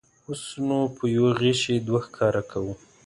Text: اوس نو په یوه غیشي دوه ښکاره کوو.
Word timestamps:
اوس 0.27 0.43
نو 0.67 0.79
په 0.95 1.03
یوه 1.15 1.31
غیشي 1.41 1.75
دوه 1.87 1.99
ښکاره 2.05 2.43
کوو. 2.51 2.73